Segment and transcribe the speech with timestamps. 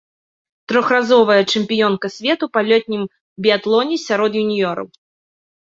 [0.71, 3.03] Трохразовая чэмпіёнка свету па летнім
[3.45, 4.87] біятлоне сярод юніёраў.